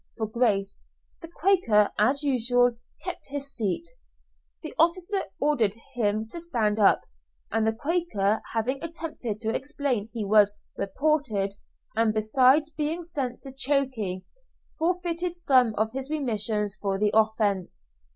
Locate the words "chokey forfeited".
13.55-15.35